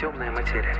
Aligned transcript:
Темная 0.00 0.30
материя. 0.32 0.74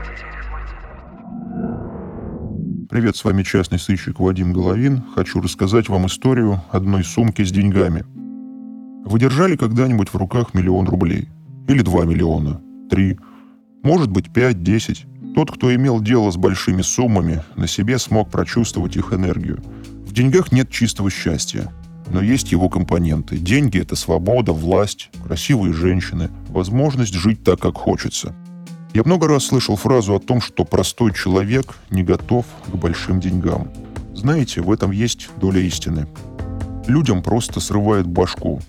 Привет, 2.89 3.17
с 3.17 3.25
вами 3.25 3.43
частный 3.43 3.79
сыщик 3.79 4.19
Вадим 4.21 4.53
Головин. 4.53 5.03
Хочу 5.15 5.41
рассказать 5.41 5.89
вам 5.89 6.07
историю 6.07 6.63
одной 6.71 7.05
сумки 7.05 7.43
с 7.43 7.51
деньгами. 7.51 8.05
Вы 9.05 9.19
держали 9.19 9.57
когда-нибудь 9.57 10.09
в 10.09 10.17
руках 10.17 10.55
миллион 10.55 10.89
рублей? 10.89 11.29
Или 11.69 11.83
два 11.83 12.05
миллиона? 12.05 12.61
Три? 12.91 13.19
Может 13.83 14.11
быть, 14.11 14.33
пять, 14.33 14.63
десять? 14.63 15.07
Тот, 15.35 15.51
кто 15.51 15.75
имел 15.75 16.01
дело 16.01 16.31
с 16.31 16.37
большими 16.37 16.83
суммами, 16.83 17.43
на 17.57 17.67
себе 17.67 17.99
смог 17.99 18.31
прочувствовать 18.31 18.97
их 18.97 19.13
энергию. 19.13 19.63
В 20.07 20.13
деньгах 20.13 20.53
нет 20.53 20.71
чистого 20.71 21.11
счастья, 21.11 21.73
но 22.11 22.23
есть 22.23 22.53
его 22.53 22.69
компоненты. 22.69 23.37
Деньги— 23.37 23.79
это 23.81 23.97
свобода, 23.97 24.53
власть, 24.53 25.11
красивые 25.25 25.73
женщины, 25.73 26.31
возможность 26.49 27.15
жить 27.15 27.45
так, 27.45 27.61
как 27.61 27.77
хочется. 27.77 28.35
Я 28.95 29.05
много 29.05 29.27
раз 29.27 29.47
слышал 29.47 29.77
фразу 29.77 30.15
о 30.15 30.21
том, 30.21 30.43
что 30.43 30.67
простой 30.67 31.15
человек 31.15 31.79
не 31.89 32.03
готов 32.03 32.45
к 32.67 32.77
большим 32.77 33.21
деньгам. 33.21 33.71
Знаете, 34.15 34.61
в 34.61 34.71
этом 34.71 34.91
есть 34.91 35.31
доля 35.39 35.61
истины. 35.61 36.07
Людям 36.87 37.23
просто 37.23 37.59
срывает 37.61 38.07
башку. 38.07 38.61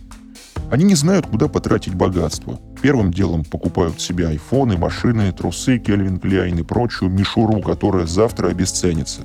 Они 0.72 0.86
не 0.86 0.96
знают, 0.96 1.28
куда 1.28 1.50
потратить 1.50 1.94
богатство. 1.94 2.58
Первым 2.82 3.12
делом 3.12 3.44
покупают 3.44 4.00
себе 4.00 4.28
айфоны, 4.28 4.78
машины, 4.78 5.30
трусы, 5.34 5.78
Кельвин 5.78 6.20
Кляйн 6.20 6.58
и 6.58 6.64
прочую 6.64 7.12
мишуру, 7.12 7.62
которая 7.62 8.06
завтра 8.06 8.48
обесценится. 8.48 9.24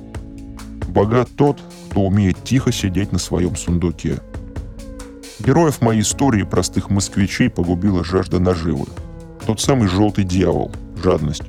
Богат 0.89 1.29
тот, 1.37 1.61
кто 1.89 2.01
умеет 2.01 2.43
тихо 2.43 2.73
сидеть 2.73 3.13
на 3.13 3.19
своем 3.19 3.55
сундуке. 3.55 4.19
Героев 5.39 5.81
моей 5.81 6.01
истории 6.01 6.43
простых 6.43 6.89
москвичей 6.89 7.49
погубила 7.49 8.03
жажда 8.03 8.39
наживы. 8.39 8.87
Тот 9.45 9.61
самый 9.61 9.87
желтый 9.87 10.25
дьявол– 10.25 10.73
жадность. 11.03 11.43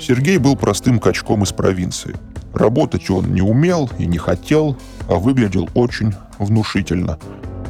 Сергей 0.00 0.38
был 0.38 0.56
простым 0.56 0.98
качком 0.98 1.42
из 1.42 1.52
провинции. 1.52 2.16
Работать 2.54 3.10
он 3.10 3.32
не 3.32 3.42
умел 3.42 3.90
и 3.98 4.06
не 4.06 4.18
хотел, 4.18 4.76
а 5.08 5.14
выглядел 5.16 5.68
очень 5.74 6.14
внушительно. 6.38 7.18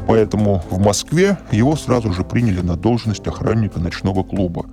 Поэтому 0.06 0.62
в 0.70 0.78
Москве 0.78 1.38
его 1.50 1.76
сразу 1.76 2.12
же 2.12 2.24
приняли 2.24 2.60
на 2.60 2.76
должность 2.76 3.26
охранника 3.26 3.78
ночного 3.78 4.22
клуба. 4.22 4.66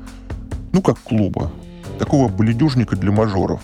Ну 0.72 0.81
как 0.81 1.00
клуба, 1.00 1.52
такого 2.00 2.30
бледюжника 2.30 2.95
для 2.95 3.11
мажоров. 3.11 3.61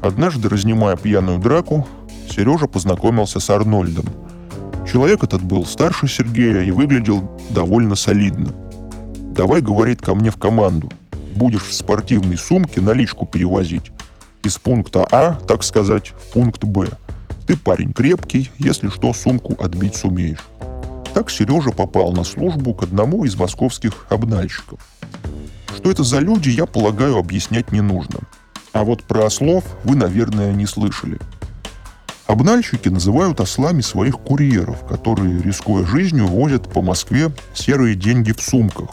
Однажды, 0.00 0.48
разнимая 0.48 0.96
пьяную 0.96 1.38
драку, 1.38 1.86
Сережа 2.30 2.66
познакомился 2.66 3.40
с 3.40 3.50
Арнольдом. 3.50 4.06
Человек 4.90 5.24
этот 5.24 5.42
был 5.42 5.66
старше 5.66 6.06
Сергея 6.08 6.62
и 6.62 6.70
выглядел 6.70 7.30
довольно 7.50 7.94
солидно. 7.94 8.54
«Давай,— 9.34 9.60
говорит,— 9.62 10.00
ко 10.02 10.14
мне 10.14 10.30
в 10.30 10.36
команду 10.36 10.90
будешь 11.38 11.62
в 11.62 11.72
спортивной 11.72 12.36
сумке 12.36 12.80
наличку 12.80 13.24
перевозить 13.24 13.90
из 14.42 14.58
пункта 14.58 15.06
А, 15.10 15.34
так 15.46 15.62
сказать, 15.62 16.08
в 16.08 16.32
пункт 16.32 16.64
Б. 16.64 16.88
Ты 17.46 17.56
парень 17.56 17.92
крепкий, 17.92 18.50
если 18.58 18.88
что, 18.88 19.14
сумку 19.14 19.56
отбить 19.62 19.96
сумеешь. 19.96 20.44
Так 21.14 21.30
Сережа 21.30 21.70
попал 21.70 22.12
на 22.12 22.24
службу 22.24 22.74
к 22.74 22.82
одному 22.82 23.24
из 23.24 23.36
московских 23.36 24.06
обнальщиков. 24.10 24.80
Что 25.74 25.90
это 25.90 26.02
за 26.02 26.18
люди, 26.18 26.50
я 26.50 26.66
полагаю, 26.66 27.16
объяснять 27.16 27.72
не 27.72 27.80
нужно. 27.80 28.20
А 28.72 28.84
вот 28.84 29.02
про 29.04 29.26
ослов 29.26 29.64
вы, 29.84 29.96
наверное, 29.96 30.52
не 30.52 30.66
слышали. 30.66 31.18
Обнальщики 32.26 32.90
называют 32.90 33.40
ослами 33.40 33.80
своих 33.80 34.18
курьеров, 34.18 34.84
которые, 34.86 35.40
рискуя 35.40 35.86
жизнью, 35.86 36.26
возят 36.26 36.70
по 36.70 36.82
Москве 36.82 37.32
серые 37.54 37.94
деньги 37.94 38.32
в 38.32 38.42
сумках, 38.42 38.90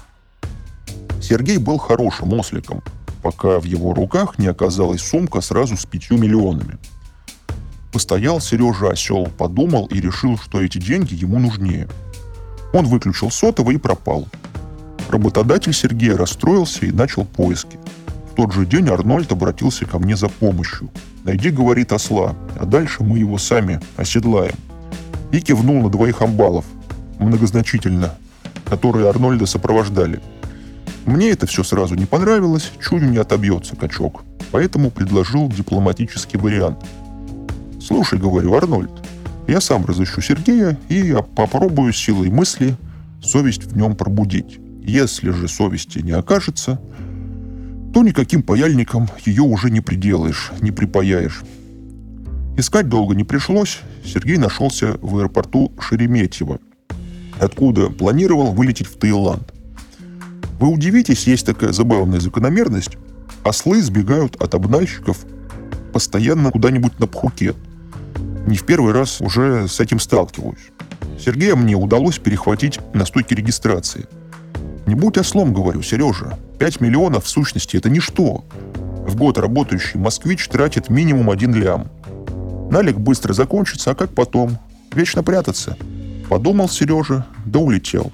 Сергей 1.28 1.58
был 1.58 1.80
хорошим 1.80 2.34
осликом, 2.34 2.84
пока 3.24 3.60
в 3.60 3.64
его 3.64 3.96
руках 3.96 4.38
не 4.38 4.46
оказалась 4.46 5.02
сумка 5.02 5.42
сразу 5.42 5.76
с 5.76 5.84
пятью 5.84 6.20
миллионами. 6.20 6.78
Постоял 7.92 8.40
Сережа 8.40 8.92
осел, 8.92 9.26
подумал 9.36 9.88
и 9.88 10.00
решил, 10.00 10.38
что 10.38 10.62
эти 10.62 10.78
деньги 10.78 11.16
ему 11.16 11.40
нужнее. 11.40 11.88
Он 12.74 12.86
выключил 12.86 13.32
сотовый 13.32 13.76
и 13.76 13.80
пропал. 13.80 14.28
Работодатель 15.10 15.74
Сергея 15.74 16.16
расстроился 16.16 16.86
и 16.86 16.92
начал 16.92 17.26
поиски. 17.26 17.80
В 18.32 18.36
тот 18.36 18.54
же 18.54 18.68
день 18.68 18.88
Арнольд 18.90 19.32
обратился 19.32 19.86
ко 19.86 19.98
мне 19.98 20.16
за 20.16 20.30
помощью. 20.30 20.92
«Найди,— 21.24 21.50
говорит,— 21.52 21.92
осла, 21.94 22.36
а 22.60 22.66
дальше 22.66 23.04
мы 23.04 23.18
его 23.18 23.40
сами 23.40 23.80
оседлаем». 23.98 24.56
И 25.32 25.42
кивнул 25.42 25.82
на 25.82 25.90
двоих 25.90 26.22
амбалов, 26.22 26.66
многозначительно, 27.18 28.14
которые 28.66 29.10
Арнольда 29.10 29.48
сопровождали– 29.48 30.22
мне 31.06 31.30
это 31.30 31.46
все 31.46 31.64
сразу 31.64 31.96
не 31.96 32.06
понравилось, 32.06 32.72
чую 32.82 33.10
не 33.10 33.18
отобьется 33.18 33.76
качок. 33.76 34.24
Поэтому 34.52 34.90
предложил 34.90 35.50
дипломатический 35.50 36.38
вариант. 36.38 36.80
«Слушай,— 37.80 38.20
говорю,— 38.20 38.54
Арнольд, 38.56 38.92
я 39.48 39.62
сам 39.62 39.86
разыщу 39.86 40.22
Сергея 40.22 40.78
и 40.90 41.16
попробую 41.36 41.94
силой 41.94 42.30
мысли 42.30 42.76
совесть 43.22 43.66
в 43.66 43.78
нем 43.78 43.96
пробудить. 43.96 44.60
Если 44.82 45.30
же 45.32 45.48
совести 45.48 46.00
не 46.00 46.12
окажется, 46.12 46.80
то 47.94 48.04
никаким 48.04 48.44
паяльником 48.44 49.08
ее 49.26 49.44
уже 49.44 49.70
не 49.70 49.82
приделаешь, 49.82 50.52
не 50.62 50.72
припаяешь. 50.72 51.44
Искать 52.58 52.90
долго 52.90 53.16
не 53.16 53.24
пришлось. 53.24 53.80
Сергей 54.04 54.38
нашелся 54.38 54.98
в 55.02 55.18
аэропорту 55.18 55.72
Шереметьево, 55.80 56.60
откуда 57.40 57.90
планировал 57.90 58.54
вылететь 58.54 58.88
в 58.88 58.98
Таиланд. 58.98 59.55
Вы 60.66 60.72
удивитесь, 60.72 61.28
есть 61.28 61.46
такая 61.46 61.74
забавная 61.74 62.20
закономерность. 62.20 62.98
Ослы 63.44 63.84
сбегают 63.84 64.42
от 64.42 64.56
обнальщиков 64.56 65.20
постоянно 65.94 66.50
куда-нибудь 66.50 67.00
на 67.00 67.06
Пхукет. 67.06 67.56
Не 68.48 68.58
в 68.58 68.66
первый 68.66 68.92
раз 68.92 69.22
уже 69.22 69.68
с 69.68 69.80
этим 69.80 70.00
сталкиваюсь. 70.00 70.72
Сергея 71.20 71.56
мне 71.56 71.76
удалось 71.76 72.18
перехватить 72.18 72.80
на 72.96 73.06
стойке 73.06 73.36
регистрации. 73.36 74.08
Не 74.88 74.96
будь 74.96 75.20
ослом, 75.20 75.54
говорю, 75.54 75.84
Сережа. 75.84 76.36
5 76.58 76.82
миллионов 76.82 77.26
в 77.26 77.30
сущности 77.30 77.78
это 77.78 77.92
ничто. 77.92 78.44
В 79.08 79.16
год 79.16 79.38
работающий 79.38 80.00
москвич 80.00 80.48
тратит 80.48 80.90
минимум 80.90 81.30
один 81.30 81.54
лям. 81.54 81.92
Налик 82.72 82.98
быстро 82.98 83.34
закончится, 83.34 83.92
а 83.92 83.96
как 83.96 84.16
потом? 84.16 84.58
Вечно 84.96 85.22
прятаться. 85.22 85.78
Подумал 86.28 86.70
Сережа, 86.70 87.24
да 87.46 87.60
улетел. 87.60 88.12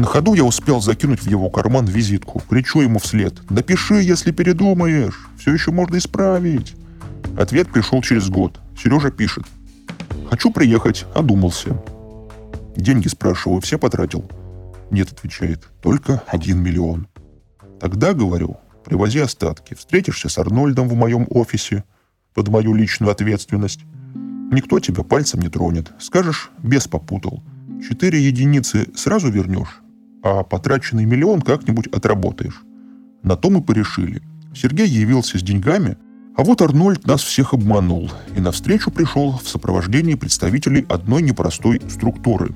На 0.00 0.06
ходу 0.06 0.32
я 0.32 0.44
успел 0.44 0.80
закинуть 0.80 1.20
в 1.20 1.28
его 1.28 1.50
карман 1.50 1.84
визитку. 1.84 2.40
Кричу 2.48 2.80
ему 2.80 2.98
вслед. 2.98 3.34
«Напиши, 3.50 3.96
если 3.96 4.30
передумаешь. 4.30 5.28
Все 5.36 5.52
еще 5.52 5.72
можно 5.72 5.98
исправить». 5.98 6.74
Ответ 7.38 7.70
пришел 7.70 8.00
через 8.00 8.30
год. 8.30 8.58
Сережа 8.82 9.10
пишет. 9.10 9.44
«Хочу 10.30 10.50
приехать. 10.52 11.04
Одумался». 11.14 11.78
Деньги, 12.76 13.08
спрашиваю, 13.08 13.60
все 13.60 13.78
потратил? 13.78 14.24
Нет, 14.90 15.12
отвечает. 15.12 15.68
Только 15.82 16.22
один 16.28 16.62
миллион. 16.62 17.06
Тогда, 17.78 18.14
говорю, 18.14 18.56
привози 18.86 19.18
остатки. 19.18 19.74
Встретишься 19.74 20.30
с 20.30 20.38
Арнольдом 20.38 20.88
в 20.88 20.94
моем 20.94 21.26
офисе 21.28 21.84
под 22.32 22.48
мою 22.48 22.72
личную 22.72 23.12
ответственность. 23.12 23.80
Никто 24.50 24.80
тебя 24.80 25.02
пальцем 25.02 25.42
не 25.42 25.50
тронет. 25.50 25.92
Скажешь, 25.98 26.50
без 26.62 26.88
попутал. 26.88 27.42
Четыре 27.86 28.18
единицы 28.18 28.88
сразу 28.94 29.30
вернешь, 29.30 29.82
а 30.22 30.42
потраченный 30.42 31.04
миллион 31.04 31.40
как-нибудь 31.40 31.86
отработаешь. 31.88 32.62
На 33.22 33.36
то 33.36 33.50
мы 33.50 33.62
порешили. 33.62 34.22
Сергей 34.54 34.88
явился 34.88 35.38
с 35.38 35.42
деньгами, 35.42 35.96
а 36.36 36.42
вот 36.42 36.62
Арнольд 36.62 37.06
нас 37.06 37.22
всех 37.22 37.54
обманул 37.54 38.10
и 38.36 38.40
навстречу 38.40 38.90
пришел 38.90 39.38
в 39.38 39.48
сопровождении 39.48 40.14
представителей 40.14 40.86
одной 40.88 41.22
непростой 41.22 41.80
структуры. 41.88 42.54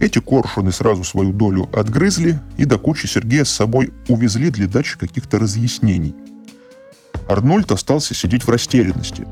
Эти 0.00 0.18
коршуны 0.18 0.72
сразу 0.72 1.04
свою 1.04 1.32
долю 1.32 1.68
отгрызли 1.72 2.40
и 2.56 2.64
до 2.64 2.78
кучи 2.78 3.06
Сергея 3.06 3.44
с 3.44 3.50
собой 3.50 3.92
увезли 4.08 4.50
для 4.50 4.66
дачи 4.66 4.98
каких-то 4.98 5.38
разъяснений. 5.38 6.14
Арнольд 7.28 7.70
остался 7.70 8.14
сидеть 8.14 8.42
в 8.42 8.48
растерянности. 8.48 9.26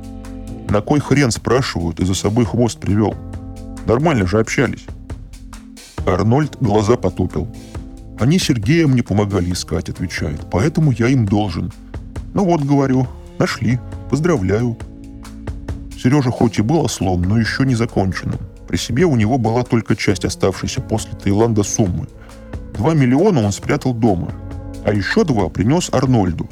На 0.69 0.81
кой 0.81 1.01
хрен, 1.01 1.33
спрашивают, 1.33 1.99
и 1.99 2.05
за 2.05 2.15
собой 2.15 2.45
хвост 2.45 2.79
привел? 2.79 3.17
Нормально 3.87 4.27
же 4.27 4.39
общались. 4.39 4.87
Арнольд 6.07 6.57
глаза 6.61 6.97
потупил. 6.97 7.49
Они 8.19 8.39
Сергея 8.39 8.87
мне 8.87 9.03
помогали 9.03 9.53
искать, 9.53 9.89
отвечает. 9.89 10.41
Поэтому 10.51 10.93
я 10.93 11.09
им 11.09 11.27
должен. 11.27 11.73
Ну 12.35 12.45
вот, 12.45 12.63
говорю, 12.63 13.07
нашли. 13.39 13.79
Поздравляю. 14.11 14.77
Сережа 15.97 16.31
хоть 16.31 16.59
и 16.59 16.63
был 16.63 16.81
ослом, 16.81 17.23
но 17.23 17.39
еще 17.39 17.65
не 17.65 17.75
законченным. 17.75 18.39
При 18.69 18.77
себе 18.77 19.05
у 19.05 19.17
него 19.17 19.39
была 19.39 19.63
только 19.65 19.97
часть 19.97 20.25
оставшейся 20.25 20.81
после 20.81 21.13
Таиланда 21.13 21.63
суммы. 21.63 22.07
Два 22.75 22.95
миллиона 22.95 23.43
он 23.43 23.53
спрятал 23.53 23.95
дома, 23.95 24.33
а 24.85 24.93
еще 24.93 25.25
два 25.25 25.49
принес 25.49 25.91
Арнольду. 25.93 26.49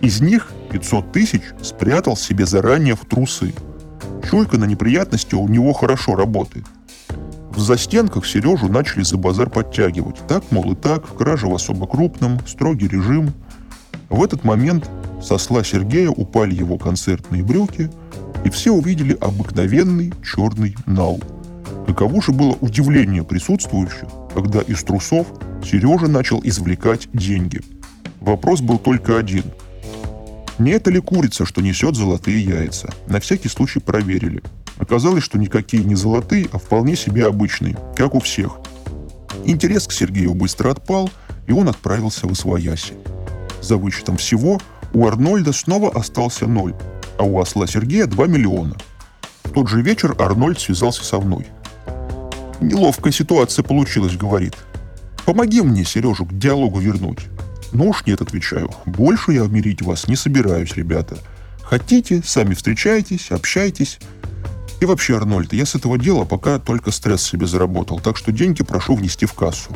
Из 0.00 0.20
них 0.20 0.52
500 0.70 1.12
тысяч 1.12 1.42
спрятал 1.62 2.16
себе 2.16 2.46
заранее 2.46 2.94
в 2.94 3.04
трусы. 3.04 3.52
Чуйка 4.28 4.56
на 4.56 4.64
неприятности 4.64 5.34
у 5.34 5.48
него 5.48 5.72
хорошо 5.72 6.14
работает. 6.14 6.64
В 7.58 7.60
застенках 7.60 8.24
Сережу 8.24 8.68
начали 8.68 9.02
за 9.02 9.16
базар 9.16 9.50
подтягивать. 9.50 10.24
Так, 10.28 10.44
мол, 10.52 10.74
и 10.74 10.76
так, 10.76 11.04
кража 11.16 11.48
в 11.48 11.54
особо 11.56 11.88
крупном, 11.88 12.38
строгий 12.46 12.86
режим. 12.86 13.32
В 14.08 14.22
этот 14.22 14.44
момент 14.44 14.88
со 15.20 15.38
сла 15.38 15.64
Сергея 15.64 16.08
упали 16.08 16.54
его 16.54 16.78
концертные 16.78 17.42
брюки, 17.42 17.90
и 18.44 18.50
все 18.50 18.70
увидели 18.70 19.18
обыкновенный 19.20 20.12
черный 20.22 20.76
нал. 20.86 21.18
Каково 21.88 22.22
же 22.22 22.30
было 22.30 22.56
удивление 22.60 23.24
присутствующих, 23.24 24.06
когда 24.32 24.60
из 24.60 24.84
трусов 24.84 25.26
Сережа 25.64 26.06
начал 26.06 26.40
извлекать 26.44 27.08
деньги. 27.12 27.60
Вопрос 28.20 28.60
был 28.60 28.78
только 28.78 29.18
один. 29.18 29.42
Не 30.60 30.70
это 30.70 30.92
ли 30.92 31.00
курица, 31.00 31.44
что 31.44 31.60
несет 31.60 31.96
золотые 31.96 32.40
яйца? 32.40 32.88
На 33.08 33.18
всякий 33.18 33.48
случай 33.48 33.80
проверили. 33.80 34.44
Оказалось, 34.78 35.24
что 35.24 35.38
никакие 35.38 35.84
не 35.84 35.94
золотые, 35.94 36.48
а 36.52 36.58
вполне 36.58 36.96
себе 36.96 37.26
обычные, 37.26 37.76
как 37.96 38.14
у 38.14 38.20
всех. 38.20 38.58
Интерес 39.44 39.86
к 39.86 39.92
Сергею 39.92 40.34
быстро 40.34 40.70
отпал, 40.70 41.10
и 41.46 41.52
он 41.52 41.68
отправился 41.68 42.26
в 42.26 42.32
Освояси. 42.32 42.94
За 43.60 43.76
вычетом 43.76 44.16
всего 44.16 44.60
у 44.92 45.06
Арнольда 45.06 45.52
снова 45.52 45.90
остался 45.90 46.46
ноль, 46.46 46.74
а 47.18 47.24
у 47.24 47.40
осла 47.40 47.66
Сергея 47.66 48.06
2 48.06 48.26
миллиона. 48.26 48.76
В 49.44 49.50
тот 49.50 49.68
же 49.68 49.82
вечер 49.82 50.14
Арнольд 50.18 50.60
связался 50.60 51.04
со 51.04 51.18
мной. 51.18 51.46
«Неловкая 52.60 53.12
ситуация 53.12 53.62
получилась»,— 53.62 54.16
говорит. 54.16 54.54
«Помоги 55.24 55.60
мне 55.60 55.84
Сережу 55.84 56.26
к 56.26 56.38
диалогу 56.38 56.78
вернуть». 56.78 57.26
«Ну 57.72 57.88
уж 57.90 58.06
нет»,— 58.06 58.20
отвечаю. 58.22 58.70
«Больше 58.86 59.32
я 59.32 59.42
мирить 59.42 59.82
вас 59.82 60.08
не 60.08 60.16
собираюсь, 60.16 60.74
ребята. 60.74 61.18
Хотите, 61.62 62.22
сами 62.24 62.54
встречайтесь, 62.54 63.30
общайтесь. 63.30 63.98
И 64.80 64.84
вообще, 64.84 65.16
Арнольд, 65.16 65.52
я 65.52 65.66
с 65.66 65.74
этого 65.74 65.98
дела 65.98 66.24
пока 66.24 66.58
только 66.58 66.92
стресс 66.92 67.22
себе 67.22 67.46
заработал, 67.46 67.98
так 67.98 68.16
что 68.16 68.30
деньги 68.30 68.62
прошу 68.62 68.94
внести 68.94 69.26
в 69.26 69.32
кассу. 69.32 69.72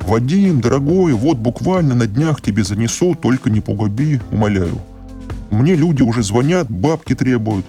Вадим, 0.00 0.60
дорогой, 0.60 1.12
вот 1.12 1.36
буквально 1.36 1.94
на 1.94 2.06
днях 2.06 2.40
тебе 2.40 2.64
занесу, 2.64 3.14
только 3.14 3.50
не 3.50 3.60
погуби, 3.60 4.20
умоляю. 4.30 4.80
Мне 5.50 5.74
люди 5.74 6.02
уже 6.02 6.22
звонят, 6.22 6.70
бабки 6.70 7.14
требуют. 7.14 7.66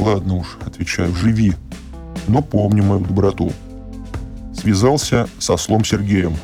Ладно 0.00 0.36
уж, 0.36 0.58
отвечаю, 0.66 1.14
живи. 1.14 1.54
Но 2.26 2.42
помни 2.42 2.80
мою 2.80 3.00
доброту. 3.00 3.52
Связался 4.54 5.28
со 5.38 5.56
слом 5.56 5.84
Сергеем. 5.84 6.34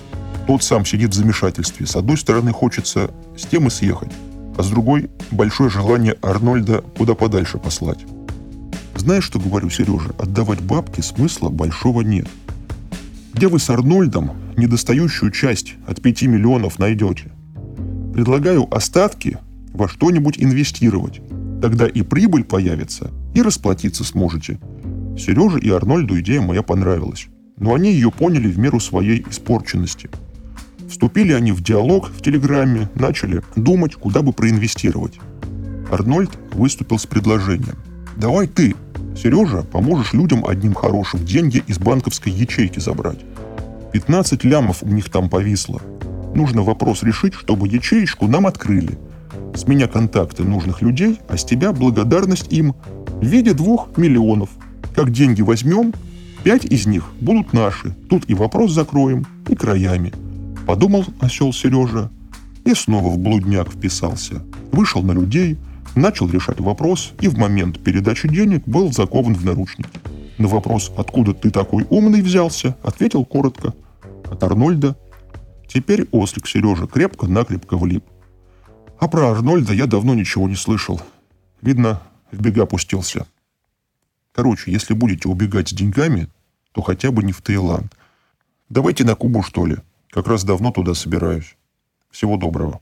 Тот 0.47 0.63
сам 0.63 0.85
сидит 0.85 1.11
в 1.11 1.15
замешательстве. 1.15 1.87
С 1.87 1.97
одной 1.97 2.17
стороны 2.17 2.53
хочется 2.53 3.11
с 3.37 3.47
темы 3.47 3.71
съехать, 3.71 4.13
а 4.57 4.63
с 4.63 4.69
другой 4.69 5.11
большое 5.31 5.71
желание 5.71 6.17
Арнольда 6.23 6.83
куда 6.97 7.15
подальше 7.15 7.59
послать. 7.59 8.05
Знаешь, 9.01 9.25
что 9.25 9.39
говорю, 9.39 9.71
Сережа? 9.71 10.11
Отдавать 10.19 10.61
бабки 10.61 11.01
смысла 11.01 11.49
большого 11.49 12.03
нет. 12.03 12.29
Где 13.33 13.49
вы 13.49 13.59
с 13.59 13.71
Арнольдом 13.71 14.33
недостающую 14.59 15.31
часть 15.31 15.77
от 15.87 16.03
5 16.03 16.25
миллионов 16.25 16.79
найдете? 16.79 17.33
Предлагаю 18.13 18.69
остатки 18.73 19.39
во 19.73 19.89
что-нибудь 19.89 20.39
инвестировать. 20.39 21.23
Тогда 21.63 21.87
и 21.87 22.03
прибыль 22.03 22.45
появится, 22.45 23.11
и 23.35 23.41
расплатиться 23.41 24.05
сможете. 24.05 24.61
Сереже 25.19 25.61
и 25.61 25.71
Арнольду 25.71 26.21
идея 26.21 26.43
моя 26.43 26.63
понравилась. 26.63 27.29
Но 27.57 27.73
они 27.73 27.95
ее 27.95 28.11
поняли 28.11 28.49
в 28.49 28.59
меру 28.59 28.81
своей 28.81 29.25
испорченности. 29.31 30.11
Вступили 30.91 31.33
они 31.33 31.53
в 31.53 31.63
диалог 31.63 32.11
в 32.11 32.23
Телеграме, 32.23 32.91
начали 32.95 33.41
думать, 33.57 33.95
куда 33.95 34.21
бы 34.21 34.35
проинвестировать. 34.35 35.19
Арнольд 35.91 36.33
выступил 36.53 36.99
с 36.99 37.07
предложением. 37.07 37.77
«Давай 38.19 38.47
ты, 38.47 38.75
Сережа, 39.17 39.63
поможешь 39.63 40.13
людям 40.13 40.45
одним 40.47 40.75
хорошим 40.75 41.25
деньги 41.25 41.63
из 41.67 41.79
банковской 41.79 42.33
ячейки 42.33 42.79
забрать. 42.79 43.19
15 43.93 44.45
лямов 44.45 44.83
у 44.83 44.89
них 44.89 45.11
там 45.11 45.29
повисло. 45.29 45.81
Нужно 46.35 46.63
вопрос 46.63 47.03
решить, 47.03 47.35
чтобы 47.35 47.69
ячеечку 47.69 48.29
нам 48.29 48.47
открыли. 48.47 48.99
С 49.55 49.67
меня 49.67 49.89
контакты 49.89 50.45
нужных 50.45 50.81
людей, 50.81 51.19
а 51.29 51.37
с 51.37 51.45
тебя 51.45 51.73
благодарность 51.73 52.53
им 52.53 52.75
в 53.21 53.25
виде 53.25 53.53
двух 53.53 53.97
миллионов. 53.97 54.51
Как 54.95 55.11
деньги 55.11 55.43
возьмем, 55.43 55.93
пять 56.45 56.65
из 56.65 56.87
них 56.87 57.05
будут 57.21 57.53
наши. 57.53 57.95
Тут 58.09 58.31
и 58.31 58.35
вопрос 58.35 58.73
закроем, 58.73 59.27
и 59.49 59.57
краями. 59.57 60.13
Подумал 60.67 61.05
осел 61.21 61.53
Сережа 61.53 62.11
и 62.65 62.75
снова 62.75 63.09
в 63.09 63.19
блудняк 63.19 63.73
вписался. 63.73 64.43
Вышел 64.71 65.03
на 65.03 65.13
людей– 65.13 65.59
начал 65.95 66.29
решать 66.29 66.61
вопрос 66.61 67.13
и 67.21 67.29
в 67.29 67.37
момент 67.39 67.83
передачи 67.83 68.29
денег 68.29 68.67
был 68.67 68.93
закован 68.93 69.35
в 69.35 69.45
наручники. 69.45 70.01
На 70.39 70.49
вопрос 70.49 70.91
«Откуда 70.97 71.35
ты 71.35 71.51
такой 71.51 71.87
умный 71.91 72.23
взялся?» 72.23 72.77
ответил 72.83 73.25
коротко 73.25 73.75
«От 74.31 74.43
Арнольда». 74.43 74.97
Теперь 75.69 76.09
ослик 76.11 76.49
Сережа 76.49 76.87
крепко-накрепко 76.87 77.77
влип. 77.77 78.05
А 78.99 79.09
про 79.09 79.31
Арнольда 79.31 79.73
я 79.73 79.87
давно 79.87 80.15
ничего 80.15 80.49
не 80.49 80.57
слышал. 80.57 81.01
Видно, 81.63 82.03
в 82.33 82.41
бега 82.41 82.67
пустился. 82.67 83.27
Короче, 84.33 84.73
если 84.73 84.95
будете 84.95 85.29
убегать 85.29 85.69
с 85.69 85.73
деньгами, 85.73 86.29
то 86.73 86.83
хотя 86.83 87.11
бы 87.11 87.23
не 87.23 87.33
в 87.33 87.43
Таиланд. 87.43 87.93
Давайте 88.69 89.05
на 89.05 89.15
Кубу, 89.15 89.43
что 89.43 89.67
ли. 89.67 89.77
Как 90.11 90.27
раз 90.27 90.45
давно 90.45 90.73
туда 90.73 90.95
собираюсь. 90.95 91.57
Всего 92.11 92.37
доброго. 92.37 92.81